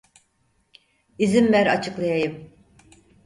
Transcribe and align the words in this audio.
İzin 1.17 1.53
ver 1.53 1.65
açıklayayım. 1.67 2.51